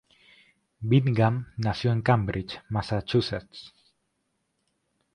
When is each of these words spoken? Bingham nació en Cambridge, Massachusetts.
Bingham 0.79 1.49
nació 1.57 1.91
en 1.91 2.01
Cambridge, 2.01 2.59
Massachusetts. 2.69 3.71